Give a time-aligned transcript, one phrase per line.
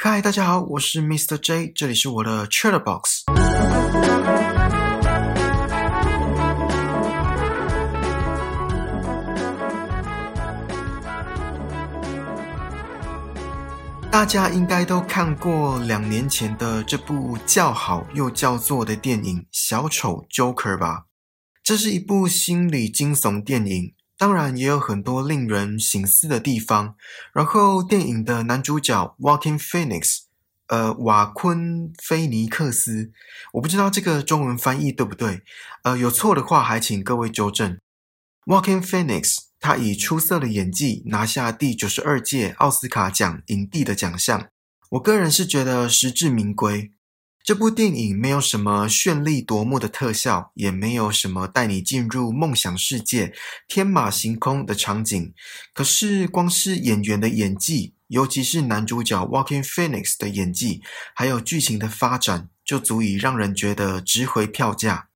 [0.00, 1.36] 嗨，大家好，我是 Mr.
[1.36, 3.24] J，这里是我的 Chatterbox。
[14.08, 21.06] 大家应该都看过两年前的这部叫好又叫座的电影《小丑 Joker》吧？
[21.64, 23.97] 这是一部心理惊悚电影。
[24.18, 26.96] 当然也有很多令人醒思的地方。
[27.32, 30.22] 然后电影的男主角 Walking Phoenix，
[30.66, 33.12] 呃，瓦昆菲尼克斯，
[33.52, 35.42] 我不知道这个中文翻译对不对，
[35.84, 37.78] 呃，有错的话还请各位纠正。
[38.44, 44.48] Walking Phoenix，他以出色的演技拿下第九十二届奥斯卡奖影帝的奖项，
[44.90, 46.92] 我个人是觉得实至名归。
[47.48, 53.32] 这部电影没有什么绚丽夺目的特效，也没有什么带你进入梦想世界、
[53.66, 55.32] 天马行空的场景。
[55.72, 60.82] 可是，光是演员的演技，尤其是男主角 Walking Phoenix 的演技，
[61.14, 65.08] 还有剧情的发展，就足以让人觉得值回票价。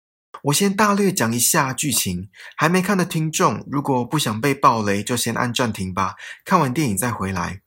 [0.44, 6.14] 我先大略讲一下剧情，还没看的听众，如果不想被暴雷，就先按暂停吧，
[6.46, 7.61] 看完电影再回来。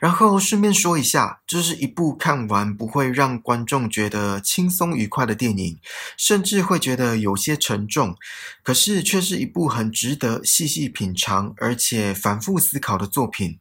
[0.00, 5.78] 然后顺便说一下，这是一部看完不会让观众觉得轻松愉快的电影，
[6.16, 8.14] 甚至会觉得有些沉重。
[8.62, 13.58] 可是却是一部很值得细细品尝，而且反复思考的作品。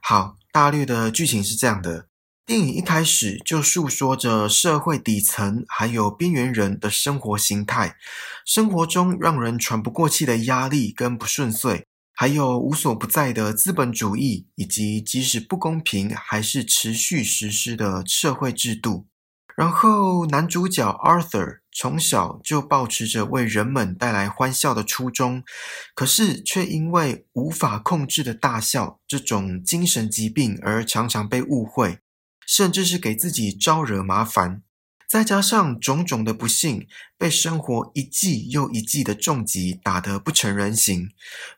[0.00, 2.08] 好，大略的剧情是这样的：
[2.44, 7.96] 电影一开始就诉说着社会底层还有边缘人的生活形态，
[8.44, 11.86] 生活中让人喘不过气的压力跟不顺遂。
[12.14, 19.08] 还有无所不在的资本主义，以及即使不公平还是持续实施的社会制度。
[19.56, 25.44] 然后男主角 Arthur 从小就保持着为人们带来欢笑的初衷，
[25.94, 31.98] 可是却因为无法控制的大笑这种精神疾病而常常被误会，
[32.46, 34.62] 甚至是给自己招惹麻烦。
[35.08, 41.10] 再加上种种的不幸，被生活一季又一季的重击打得不成人形，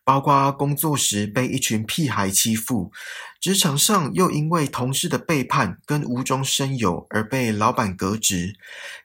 [0.05, 2.93] 包括工作时被一群屁孩欺负，
[3.41, 8.57] 职场上又因为同事的背叛跟无中生有而被老板革职，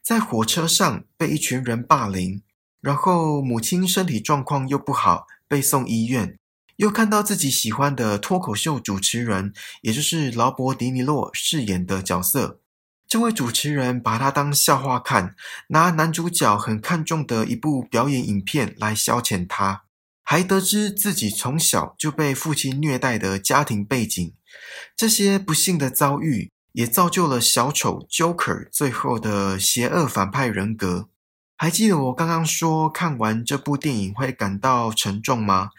[0.04, 2.42] 在火车上被一群人霸凌，
[2.82, 6.38] 然后母亲身体状况又不好被送医院，
[6.78, 12.61] 又看到自己喜欢的脱口秀主持人，也就是劳勃迪尼洛饰演的角色。
[13.12, 15.36] 这位主持人把他当笑话看，
[15.68, 19.84] 拿男主角很看重的一部表演影片来消遣他，
[20.24, 24.34] 还得知自己从小就被父亲虐待的家庭背景，
[24.96, 31.10] 这些不幸的遭遇也造就了小丑 Joker 最后的邪恶反派人格。
[31.62, 35.70] 还记得我刚刚说看完这部电影会感到沉重吗？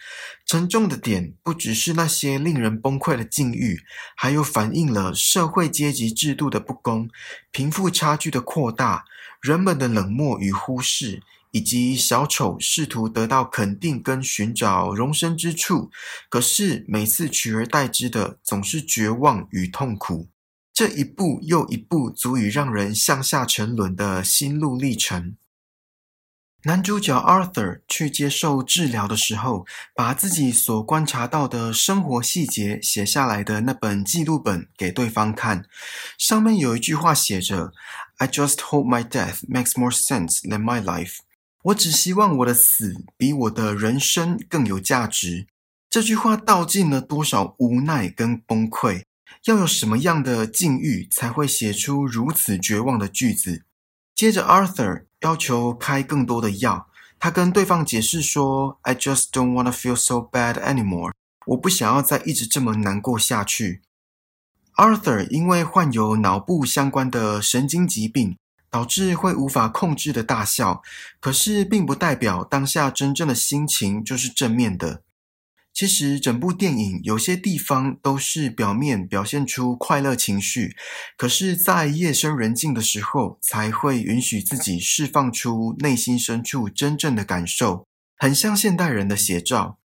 [0.46, 3.80] 沉重的点不只是那些令人崩溃的境遇，
[4.14, 7.10] 还有反映了社会阶级制度的不公、
[7.50, 9.06] 贫富差距的扩大、
[9.40, 15.90] 人们的冷漠与忽视，以及小丑试图得到肯定跟寻找容身之处，
[16.28, 20.28] 可是每次取而代之的总是绝望与痛苦。
[20.72, 25.34] 这一步又一步，足以让人向下沉沦的心路历程。
[26.64, 35.64] 男主角 Arthur 去接受治疗的时候，把自己所观察到的生活细节写下来的那本记录本给对方看。
[36.16, 37.72] 上面有一句话写着
[38.18, 41.16] ：“I just hope my death makes more sense than my life。”
[41.64, 45.48] 我只希望我的死比我的人生更有价值。
[45.90, 49.02] 这句话道尽了多少无奈跟崩溃？
[49.46, 53.64] 要有什么样的境遇才会写出如此绝望的句子？
[54.14, 56.88] 接着，Arthur 要求开更多的药。
[57.18, 61.12] 他跟对方解释说：“I just don't want to feel so bad anymore。
[61.46, 63.82] 我不想要再一直这么难过下去。”
[64.76, 68.36] Arthur 因为患有脑部相关的神经疾病，
[68.70, 70.82] 导致会无法控制的大笑。
[71.20, 75.02] 可是，并不代表当下真正的心情就是正面的。
[75.74, 80.76] 其实整部电影有些地方都是表面表现出快乐情绪，
[81.16, 87.86] 可是，在夜深人静的时候，才会允许自己释放出内心深处真正的感受，
[88.18, 89.78] 很像现代人的写照。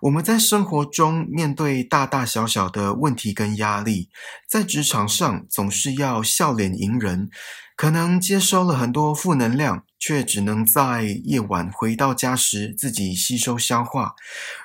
[0.00, 4.08] 我们在生活中面对大大小小的问题跟压力，
[4.48, 7.30] 在职场上总是要笑脸迎人，
[7.76, 9.84] 可能接收了很多负能量。
[10.06, 14.14] 却只能在夜晚回到家时自己吸收消化，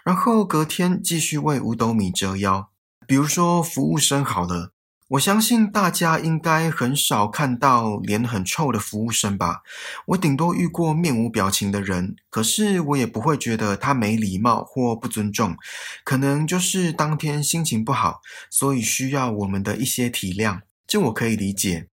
[0.03, 2.69] 然后隔天继续为五斗米折腰。
[3.07, 4.73] 比如说服务生好了，
[5.11, 9.61] 我相信大家应该很少看到脸很臭的服务生吧？
[10.07, 15.55] 我顶多遇过面无表情的人，可是我也不会觉得他没礼貌或不尊重，
[16.03, 18.19] 可能就是当天心情不好，
[18.49, 20.59] 所以需要我们的一些体谅。
[20.85, 21.87] 这我可以理解。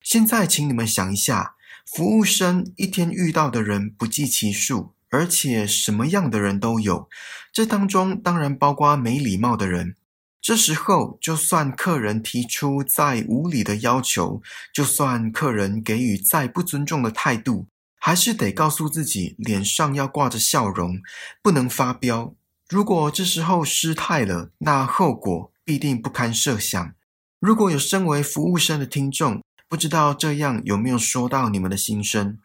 [0.00, 1.54] 现在，请你们想一下，
[1.94, 7.06] 服务生一天遇到的人不计其数，而且什么样的人都有，
[7.52, 9.94] 这当中当然包括没礼貌的人。
[10.40, 14.40] 这时候，就算客人提出再无理的要求，
[14.72, 17.66] 就算客人给予再不尊重的态度，
[17.98, 20.98] 还是得告诉自己，脸上要挂着笑容，
[21.42, 22.34] 不能发飙。
[22.70, 26.94] 如果这时候失态了，那后果必定不堪设想。
[27.38, 29.42] 如果有身为服务生的听众，
[29.72, 32.36] 不知道这样有没有说到你们的心声？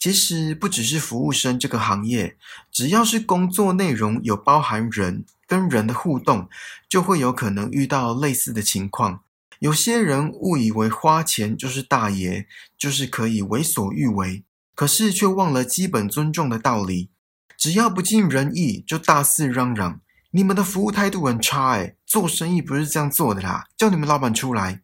[0.00, 2.36] 其实不只是服务生这个行业，
[2.72, 5.24] 只要是工作内容有包含人。
[5.46, 6.48] 跟人的互动，
[6.88, 9.20] 就会有可能遇到类似的情况。
[9.60, 14.42] 有些人误以为花钱就是大爷，就是可以为所欲为，
[14.74, 17.10] 可是却忘了基本尊重的道理。
[17.56, 20.00] 只要不尽人意，就大肆嚷嚷，
[20.32, 23.66] 你们的服务态度很差，哎，做生意不是这样做的啦！
[23.76, 24.80] 叫你们老板出来。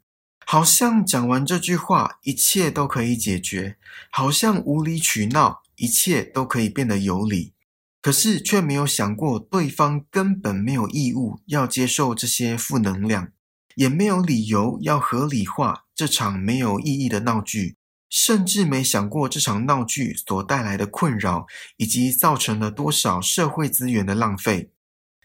[0.50, 3.74] 好像讲完这句话，一切都可以解决；
[4.10, 7.52] 好像无理取闹，一切都可以变得有理。
[8.00, 13.28] 可是却没有想过，对方根本没有义务要接受这些负能量，
[13.74, 17.76] 也没有理由要合理化这场没有意义的闹剧，
[18.08, 21.46] 甚至没想过这场闹剧所带来的困扰，
[21.76, 24.70] 以及造成了多少社会资源的浪费。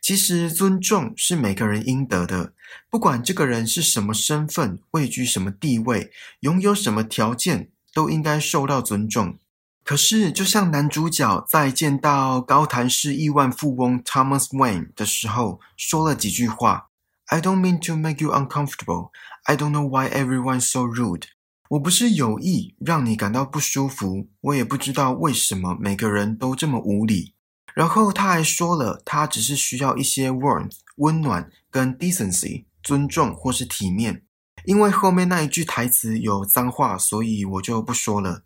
[0.02, 2.54] 其实，尊重是每个人应得的，
[2.90, 6.12] 不管这个人是什么身份、位居什么地位、
[6.42, 9.38] 拥有什么条件，都应该受到尊重。
[9.84, 16.90] 可是，就像男主角在见到高谭市亿万富翁 Thomas Wayne 的时候，说了几句话
[17.28, 19.10] ：“I don't mean to make you uncomfortable.
[19.44, 21.24] I don't know why everyone's so rude.”
[21.69, 27.34] 我不是有意让你感到不舒服，我也不知道为什么每个人都这么无理。
[27.75, 34.24] 然后他还说了，他只是需要一些 warmth 温暖跟 decency 尊重或是体面。
[34.66, 38.44] 因为后面那一句台词有脏话，所以我就不说了。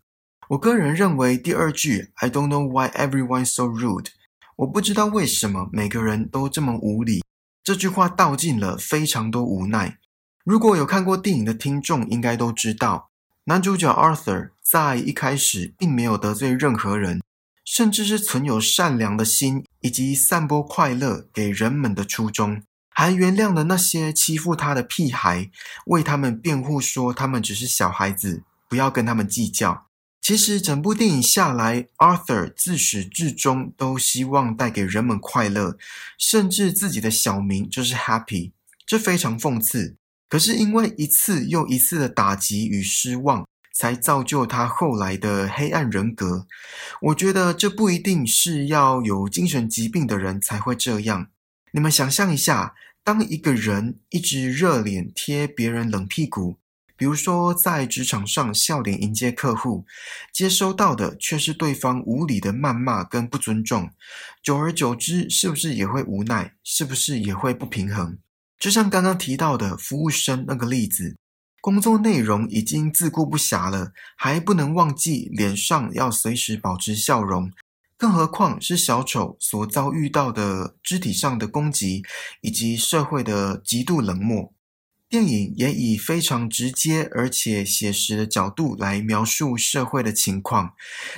[0.50, 4.08] 我个人认为第二句 "I don't know why everyone's so rude"，
[4.56, 7.24] 我不知道为什么每个人都这么无理。
[7.64, 10.00] 这句话道尽了非常多无奈。
[10.46, 13.12] 如果有看过电影的听众，应该都知道，
[13.44, 17.22] 男主角 Arthur 在一开始并没有得罪任何人，
[17.68, 25.52] 甚至是存有善良的心以及散播快乐给人们的初衷，还原谅了那些欺负他的屁孩，
[25.88, 29.88] 为他们辩护说他们只是小孩子，不要跟他们计较。
[30.22, 35.78] 其实整部电影下来，Arthur 自始至终都希望带给人们快乐，
[36.18, 38.54] 甚至自己的小名就是 Happy，
[38.86, 39.98] 这非常讽刺。
[40.30, 43.46] 可是因为一次又一次的打击与失望，
[43.78, 46.48] 才造就他后来的黑暗人格。
[47.02, 51.28] 我觉得这不一定是要有精神疾病的人才会这样。
[51.72, 56.58] 你们想象一下，当一个人一直热脸贴别人冷屁股。
[57.00, 59.86] 比如说，在职场上笑脸迎接客户，
[60.34, 63.92] 接收到的却是对方无理的谩骂跟不尊重，
[64.42, 66.56] 久而久之，是不是也会无奈？
[66.64, 68.18] 是不是也会不平衡？
[68.58, 71.16] 就像刚刚提到的服务生那个例子，
[71.68, 77.52] 工作内容已经自顾不暇了，还不能忘记脸上要随时保持笑容，
[77.98, 82.06] 更何况是小丑所遭遇到的肢体上的攻击，
[82.40, 84.54] 以及社会的极度冷漠。
[85.10, 90.74] 电影也以非常直接而且写实的角度来描述社会的情况，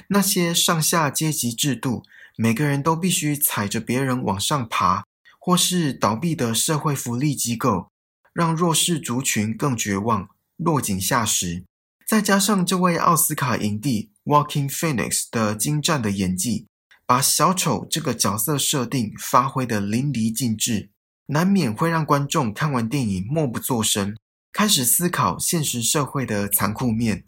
[0.07, 2.01] 那些上下阶级制度，
[2.35, 5.03] 每个人都必须踩着别人往上爬，
[5.39, 7.91] 或是倒闭的社会福利机构，
[8.33, 10.27] 让弱势族群更绝望，
[10.59, 11.63] 落井下石。
[12.05, 16.67] 再加上这位奥斯卡影帝 Walking Phoenix 的精湛的演技，
[17.05, 20.89] 把小丑这个角色设定发挥得淋漓尽致。
[21.27, 24.15] 难免会让观众看完电影默不作声，
[24.51, 27.25] 开始思考现实社会的残酷面。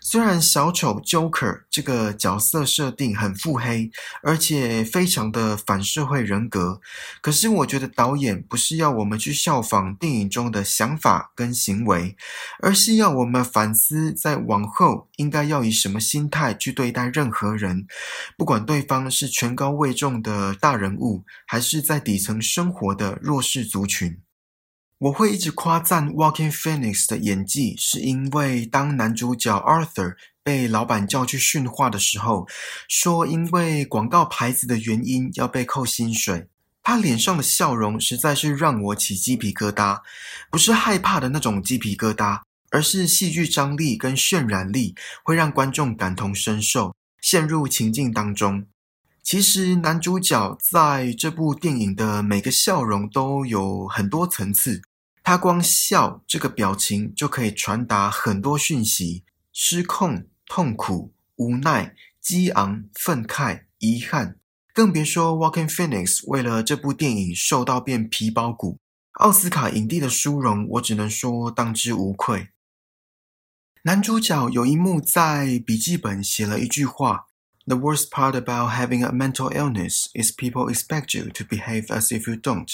[0.00, 3.90] 虽然小丑 Joker 这个角色设定很腹黑，
[4.22, 6.80] 而且非常的反社会人格，
[7.20, 12.16] 可是我觉得导演不是要我们去效仿电影中的想法跟行为，
[12.60, 17.86] 而是要我们反思，在往后应该要以什么心态去对待任何人，
[18.36, 24.18] 不管对方是权高位重的大人物，还是在底层生活的弱势族群。
[25.02, 32.46] 我会一直夸赞 Walking Phoenix 的演技，是因为当男主角 Arthur 被老板叫去训话的时候，
[32.88, 36.46] 说因为广告牌子的原因要被扣薪水，
[36.84, 40.02] 他脸上的笑容实在是让我起鸡皮疙瘩，
[40.52, 44.94] 不是害怕的那种鸡皮疙瘩，而是戏剧张力跟渲染力
[45.24, 48.64] 会让观众感同身受，陷入情境当中。
[49.24, 54.80] 其实男主角在这部电影的每个笑容都有很多层次。
[55.24, 64.38] 他光笑这个表情就可以传达很多讯息：失控、痛苦、无奈、激昂、愤慨、遗憾。
[64.74, 68.78] 更别说 Walking Phoenix 为了这部电影瘦到变皮包骨，
[69.20, 72.48] 奥斯卡影帝的殊荣，我只能说当之无愧。
[73.82, 77.26] 男主角有一幕在笔记本写了一句话
[77.66, 82.30] ：“The worst part about having a mental illness is people expect you to behave as if
[82.30, 82.68] you don't。”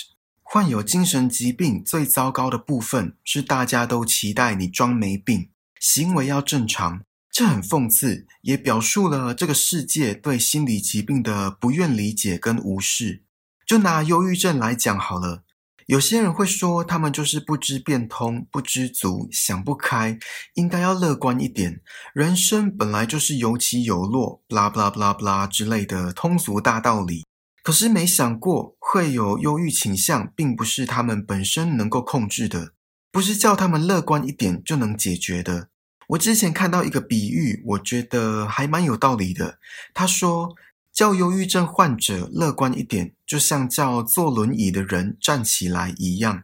[0.50, 7.02] 患有精神疾病最糟糕的部分是大家都期待你装没病，行为要正常。
[7.31, 13.25] 这很讽刺，也表述了这个世界对心理疾病的不愿理解跟无视。
[13.67, 15.43] 就拿忧郁症来讲好了。
[15.85, 20.19] 有些人会说，他们就是不知变通、不知足、想不开，
[20.55, 21.83] 应该要乐观一点。
[22.14, 27.26] 人生本来就是有起有落，blah blah blah blah 之类的通俗大道理。
[27.68, 32.72] 可是没想过，会有忧郁倾向，并不是他们本身能够控制的，
[33.12, 35.68] 不是叫他们乐观一点就能解决的。
[36.08, 39.58] 我之前看到一个比喻，我觉得还蛮有道理的。
[39.92, 40.56] 他说。
[40.90, 46.42] 叫忧郁症患者乐观一点，就像叫坐轮椅的人站起来一样。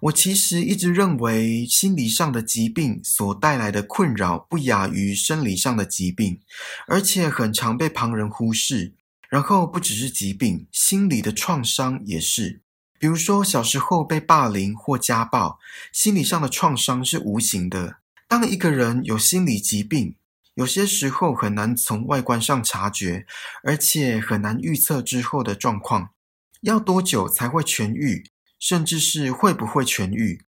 [0.00, 6.40] 我其实一直认为，心理上的疾病所带来的困扰不亚于生理上的疾病，
[6.88, 8.94] 而且很常被旁人忽视。
[9.32, 12.60] 然后不只是疾病，心理的创伤也是。
[12.98, 15.58] 比如说小时候被霸凌或家暴，
[15.90, 17.96] 心理上的创伤是无形的。
[18.28, 20.16] 当一个人有心理疾病，
[20.56, 23.24] 有些时候很难从外观上察觉，
[23.64, 26.10] 而且很难预测之后的状况，
[26.60, 28.26] 要多久才会痊愈，
[28.58, 30.44] 甚至是会不会痊愈？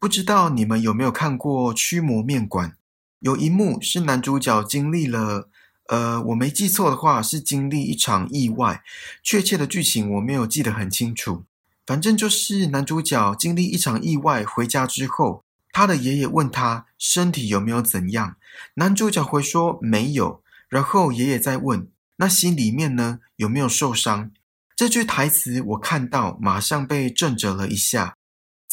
[0.00, 2.70] 不知道你们有没有看过《驱魔面馆》？
[3.20, 5.48] 有一幕是男主角经历了，
[5.88, 8.82] 呃，我没记错的话是经历一场意外，
[9.22, 11.44] 确切的剧情我没有记得很清楚，
[11.86, 15.42] 反正就是男主角经历一场意外回家之后。
[15.72, 18.36] 他的爷爷问他身体有没有怎样，
[18.76, 20.42] 男主角回说没有。
[20.70, 24.30] 然后爷爷再问，那心里面呢有没有受伤？
[24.74, 28.15] 这句台词我看到，马上被震着了一下。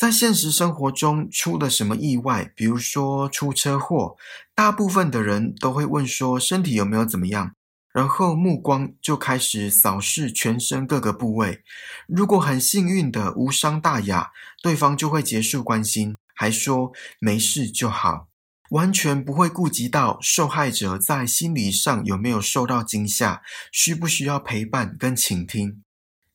[0.03, 4.17] 在现实生活中出了什么意外，比如说出车祸，
[4.53, 7.53] 大部分的人都会问说身体有没有怎么样，
[7.93, 11.63] 然后目光就开始扫视全身各个部位。
[12.05, 14.31] 如果很幸运的无伤大雅，
[14.61, 16.13] 对方就会结束关心。
[16.35, 18.27] 还说没事就好，
[18.71, 23.41] 完全不会顾及到受害者在心理上有没有受到惊吓，
[23.71, 25.81] 需不需要陪伴跟倾听。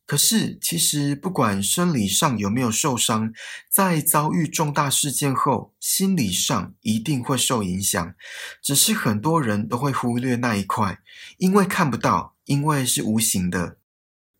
[0.08, 3.30] 可是，其实不管生理上有没有受伤，
[3.70, 8.14] 在遭遇重大事件后，心理上一定会受影响。
[8.62, 11.00] 只是很多人都会忽略那一块，
[11.36, 13.76] 因为看不到，因为是无形的。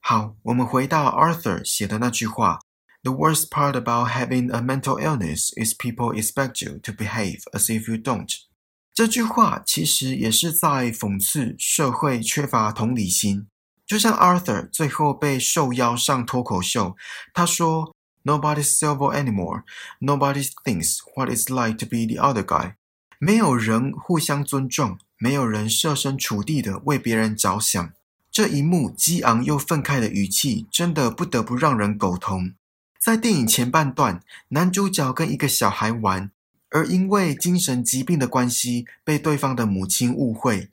[0.01, 2.61] 好，我们回到 Arthur 写的那句话。
[3.03, 7.91] The worst part about having a mental illness is people expect you to behave as if
[7.91, 8.35] you don't。
[8.95, 13.49] 这句话其实也是在讽刺社会缺乏同理心。
[13.89, 16.95] 就像 Arthur 最后被受邀上脱口秀，
[17.33, 19.63] 他说：“Nobody's civil anymore.
[19.99, 22.75] Nobody thinks what it's like to be the other guy。”
[23.19, 27.91] 没有人互相尊重，没有人设身处地的为别人着想。
[28.31, 32.53] 这一幕激昂又愤慨的语气，真的不得不让人苟同。
[33.01, 36.31] 在电影前半段，男主角跟一个小孩玩，
[36.69, 40.69] 而因为精神疾病的关系，被对方的母亲误会。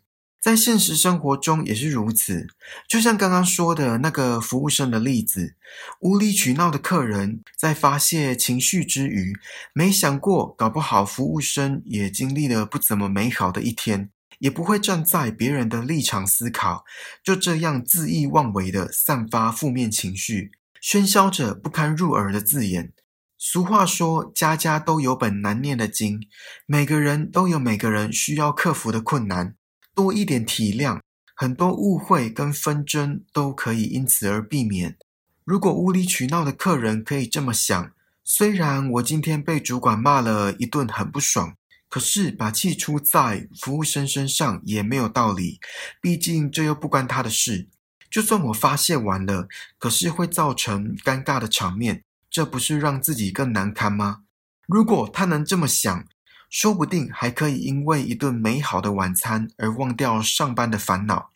[0.46, 2.46] 在现实生活中也是如此，
[2.88, 5.56] 就像刚刚说的那个服务生的例子，
[6.02, 9.34] 无理取闹的客人在发泄情绪之余，
[9.74, 16.86] 没想过搞不好服务生也经历了不怎么美好的一天，也不会站在别人的立场思考，
[17.24, 20.52] 就这样恣意妄为的散发负面情绪。
[20.80, 22.94] 喧嚣着不堪入耳的字眼。
[23.40, 26.22] 俗话说：“家家都有本难念的经。”
[26.68, 29.56] 每个人都有每个人需要克服的困难。
[29.96, 31.00] 多一点体谅，
[31.34, 34.98] 很多误会跟纷争都可以因此而避免。
[35.46, 37.92] 如果无理取闹的客人可以这么想：
[38.24, 41.56] 虽然我今天被主管骂了一顿，很不爽，
[41.88, 45.60] 可是把气出在服务生身上也没有道理。
[46.02, 47.70] 毕竟这又不关他的事。
[48.12, 49.48] 就算我发泄完了，
[49.78, 54.24] 可是会造成尴尬的场面，这不是让自己更难堪吗？
[54.68, 56.06] 如果他能这么想，
[56.50, 61.32] 说不定还可以因为一顿美好的晚餐而忘掉上班的烦恼。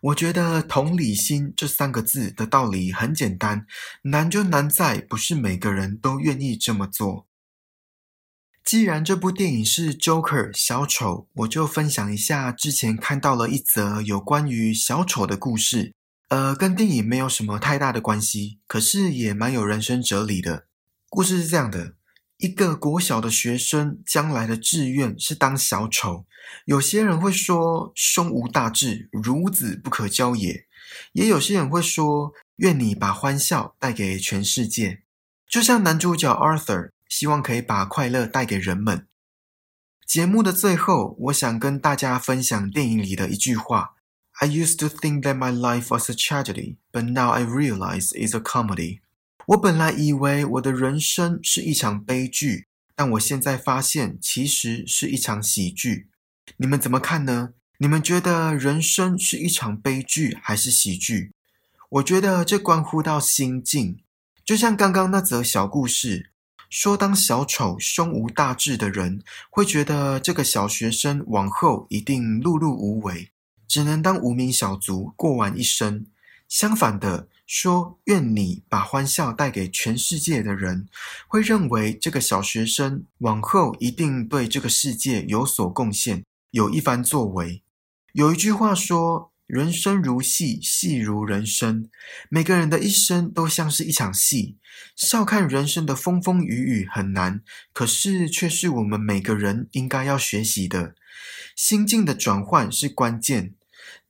[0.00, 3.66] 我觉得同理心这三个字的道理很简单，
[4.02, 7.26] 难就难在不是每个人都愿意这么做。
[8.64, 15.92] 既然这部电影是 Joker 小丑，我就分享一下之前看到了一则有关于小丑的故事。
[16.28, 20.66] 呃，跟电影没有什么太大的关系，可是也蛮有人生哲理的。
[21.08, 21.94] 故事是这样的：
[22.42, 26.26] 一个国小的学生将来的志愿是当小丑。
[26.64, 30.66] 有些人会说“胸无大志，孺子不可教也”，
[31.14, 35.02] 也有些人会说“愿你把欢笑带给全世界”。
[35.48, 39.06] 就像男主角 Arthur 希望可以把快乐带给人们。
[40.04, 43.94] 节目的最后，我想跟大家分享电影里的一句话
[44.40, 48.40] ：“I used to think that my life was a tragedy, but now I realize it's a
[48.40, 48.98] comedy。”
[49.48, 56.08] 我本来以为我的人生是一场悲剧，但我现在发现其实是一场喜剧。
[56.58, 57.54] 你们怎么看呢？
[57.78, 61.32] 你们觉得人生是一场悲剧还是喜剧？
[61.90, 63.98] 我觉得这关乎到心境。
[64.44, 66.30] 就像刚刚那则小故事，
[66.70, 69.20] 说当小丑、胸无大志的人
[69.50, 73.30] 会觉得这个小学生往后一定碌碌无为，
[73.66, 76.06] 只能当无名小卒过完一生。
[76.48, 80.88] 相反的，说愿你把欢笑带给全世界的人，
[81.28, 87.62] 会认为这个小学生往后一定对这个世界有所贡献，有一番作为。
[88.14, 91.90] 有一句话说：“人生如戏，戏如人生。”
[92.30, 94.56] 每个人的一生都像是一场戏。
[94.96, 97.42] 笑看人生的风风雨雨很难，
[97.74, 100.94] 可是却是我们每个人应该要学习的。
[101.54, 103.52] 心境的转换是关键。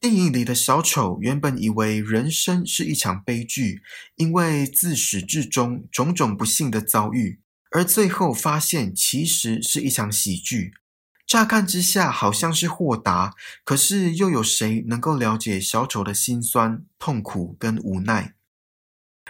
[0.02, 3.82] 电影里的小丑原本以为人生是一场悲剧，
[4.16, 7.40] 因为自始至终种种不幸的遭遇，
[7.70, 10.72] 而最后发现其实是一场喜剧。
[11.24, 18.34] 乍看之下好像是豁达，可是又有谁能够了解小丑的辛酸、痛苦跟无奈？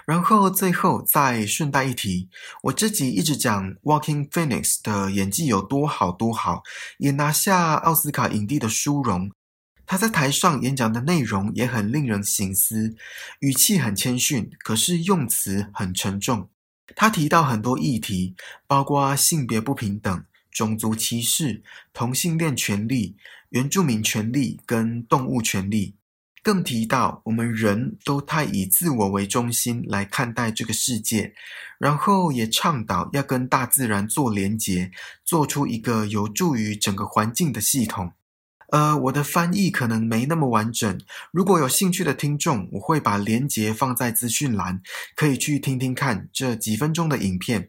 [0.07, 2.31] 然后最后再顺带一提，
[2.63, 6.63] 我自己一直讲 Walking Phoenix 的演技有多好多好，
[6.97, 9.31] 也拿下奥斯卡影帝的殊荣。
[9.93, 12.97] 他在台上演讲的内容也很令人省思，
[13.41, 16.49] 语气很谦逊，可是用词很沉重。
[16.97, 18.35] 他提到很多议题，
[18.67, 23.19] 包括性别不平等、种族歧视、同性恋权利、
[23.51, 25.95] 原住民权利跟动物权利，
[26.43, 31.35] 更提到我们人都太以自我为中心来看待这个世界，
[31.79, 34.91] 然后也倡导要跟大自然做连结，
[35.23, 38.13] 做出一个有助于整个环境的系统。
[38.73, 40.99] 呃，我的翻译可能没那么完整。
[41.31, 44.81] 如果有兴趣的听众，我会把链接放在资讯栏，
[45.15, 47.69] 可以去听听看这几分钟的影片。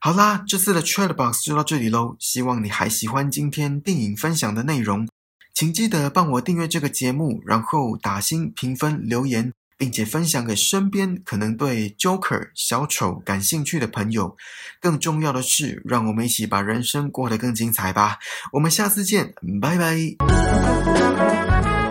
[0.00, 2.16] 好啦，这次的 Trade Box 就到这里喽。
[2.18, 5.06] 希望你还喜欢今天电影分享的内容，
[5.52, 9.52] 请记得帮我订阅这个节目，然后打星评分留言。
[9.82, 14.36] 并且分享给身边可能对 Joker 小丑感兴趣的朋友。
[14.80, 18.20] 更重要的是，让我们一起把人生过得更精彩吧！
[18.52, 21.81] 我们下次见，拜拜。